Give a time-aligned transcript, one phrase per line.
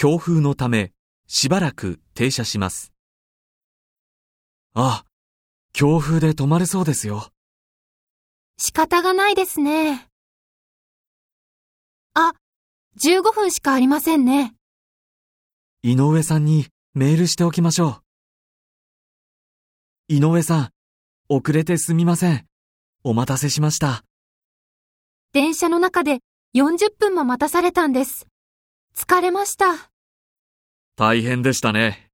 [0.00, 0.92] 強風のため、
[1.26, 2.92] しばらく停車します。
[4.72, 5.02] あ、
[5.72, 7.32] 強風で止まれそうですよ。
[8.58, 10.06] 仕方がないですね。
[12.14, 12.34] あ、
[13.00, 14.54] 15分しかありませんね。
[15.82, 18.00] 井上さんにメールしておきましょ
[20.08, 20.14] う。
[20.14, 20.70] 井上さん、
[21.28, 22.46] 遅れてすみません。
[23.02, 24.04] お待たせしました。
[25.32, 26.20] 電車の中で
[26.56, 28.28] 40分も待たされたんです。
[28.98, 29.92] 疲れました。
[30.96, 32.07] 大変でしたね。